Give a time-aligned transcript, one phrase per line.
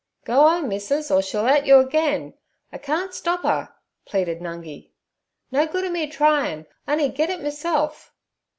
[0.25, 2.33] 'Go 'ome, missus, or she'll 'it yur again.
[2.71, 3.71] I can't stop 'er'
[4.07, 8.11] pleaded Nungi—'no good ov me tryin'; on'y get it meself.'